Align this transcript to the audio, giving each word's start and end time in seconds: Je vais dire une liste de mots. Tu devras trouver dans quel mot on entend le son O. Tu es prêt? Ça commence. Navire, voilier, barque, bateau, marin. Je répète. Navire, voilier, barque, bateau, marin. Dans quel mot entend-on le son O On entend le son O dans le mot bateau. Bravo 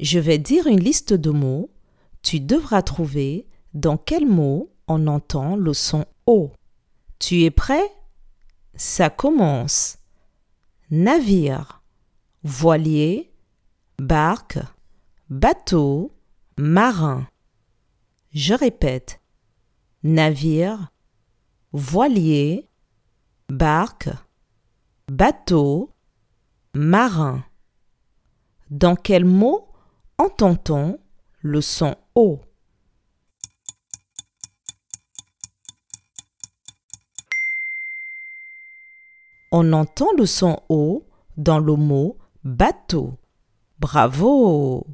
Je 0.00 0.18
vais 0.18 0.38
dire 0.38 0.66
une 0.66 0.80
liste 0.80 1.12
de 1.12 1.30
mots. 1.30 1.70
Tu 2.22 2.40
devras 2.40 2.82
trouver 2.82 3.46
dans 3.74 3.96
quel 3.96 4.26
mot 4.26 4.72
on 4.86 5.06
entend 5.06 5.56
le 5.56 5.74
son 5.74 6.06
O. 6.26 6.52
Tu 7.18 7.42
es 7.42 7.50
prêt? 7.50 7.92
Ça 8.74 9.10
commence. 9.10 9.98
Navire, 10.90 11.82
voilier, 12.44 13.32
barque, 13.98 14.58
bateau, 15.28 16.12
marin. 16.56 17.26
Je 18.32 18.54
répète. 18.54 19.20
Navire, 20.02 20.92
voilier, 21.72 22.68
barque, 23.48 24.10
bateau, 25.10 25.92
marin. 26.72 27.44
Dans 28.70 28.94
quel 28.94 29.24
mot 29.24 29.67
entend-on 30.18 30.98
le 31.40 31.60
son 31.60 31.96
O 32.14 32.40
On 39.50 39.72
entend 39.72 40.12
le 40.18 40.26
son 40.26 40.60
O 40.68 41.06
dans 41.36 41.58
le 41.58 41.74
mot 41.74 42.18
bateau. 42.44 43.14
Bravo 43.78 44.86